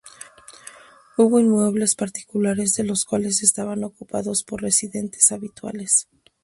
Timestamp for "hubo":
1.15-1.39